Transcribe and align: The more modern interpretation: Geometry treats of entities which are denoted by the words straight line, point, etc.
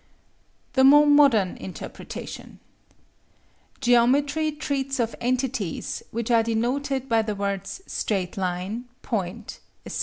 The 0.73 0.83
more 0.83 1.05
modern 1.05 1.57
interpretation: 1.57 2.59
Geometry 3.81 4.51
treats 4.51 4.99
of 4.99 5.13
entities 5.21 6.01
which 6.09 6.31
are 6.31 6.41
denoted 6.41 7.07
by 7.07 7.21
the 7.21 7.35
words 7.35 7.83
straight 7.85 8.35
line, 8.35 8.85
point, 9.03 9.59
etc. 9.85 9.99